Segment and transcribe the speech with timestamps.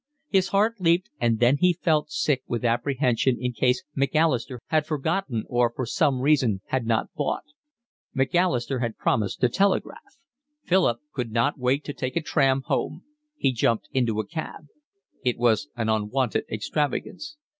[0.29, 5.43] His heart leaped, and then he felt sick with apprehension in case Macalister had forgotten
[5.47, 7.43] or for some reason had not bought.
[8.11, 10.17] Macalister had promised to telegraph.
[10.65, 13.03] Philip could not wait to take a tram home.
[13.37, 14.65] He jumped into a cab.
[15.23, 17.37] It was an unwonted extravagance.